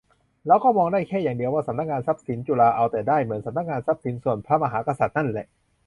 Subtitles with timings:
[0.47, 5.45] เราก็มองได้แค่อย่างเดียว ว่าสนง.ทรัพย์สินจุฬาเอาแต่ได้ เหมือนสนง.ทรัพย์สินส่วนพระมหากษัตริย์นั่นแหละ